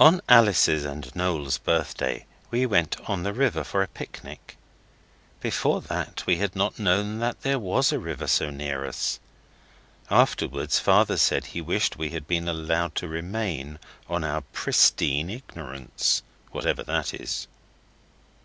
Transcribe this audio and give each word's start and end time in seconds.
On 0.00 0.20
Alice's 0.28 0.84
and 0.84 1.14
Noel's 1.14 1.56
birthday 1.58 2.26
we 2.50 2.66
went 2.66 2.96
on 3.08 3.22
the 3.22 3.32
river 3.32 3.62
for 3.62 3.80
a 3.80 3.86
picnic. 3.86 4.56
Before 5.38 5.80
that 5.82 6.24
we 6.26 6.38
had 6.38 6.56
not 6.56 6.80
known 6.80 7.20
that 7.20 7.42
there 7.42 7.60
was 7.60 7.92
a 7.92 8.00
river 8.00 8.26
so 8.26 8.50
near 8.50 8.84
us. 8.84 9.20
Afterwards 10.10 10.80
father 10.80 11.16
said 11.16 11.44
he 11.44 11.60
wished 11.60 11.96
we 11.96 12.10
had 12.10 12.26
been 12.26 12.48
allowed 12.48 12.96
to 12.96 13.06
remain 13.06 13.78
on 14.08 14.24
our 14.24 14.40
pristine 14.52 15.30
ignorance, 15.30 16.24
whatever 16.50 16.82
that 16.82 17.14
is. 17.14 17.46